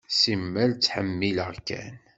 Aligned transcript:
Simmal 0.19 0.71
ttḥemmileɣ-ken. 0.75 1.93